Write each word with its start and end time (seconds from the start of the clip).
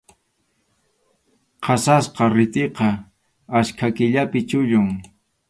Qasasqa 1.63 2.23
ritʼiqa 2.35 2.87
achka 3.57 3.85
killapi 3.95 4.39
chullun. 4.49 4.87